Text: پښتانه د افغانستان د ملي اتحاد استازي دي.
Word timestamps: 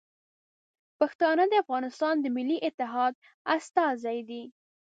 پښتانه 0.99 1.43
د 1.49 1.53
افغانستان 1.63 2.15
د 2.21 2.25
ملي 2.35 2.57
اتحاد 2.69 3.13
استازي 3.55 4.19
دي. 4.29 4.43